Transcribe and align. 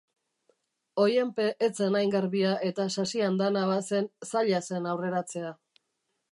Oihanpe 1.03 1.45
ez 1.67 1.69
zen 1.81 1.97
hain 1.99 2.09
garbia 2.15 2.55
eta 2.71 2.87
sasi 2.97 3.23
andana 3.29 3.69
bazen, 3.75 4.11
zaila 4.33 4.65
zen 4.73 4.93
aurreratzea. 4.95 5.57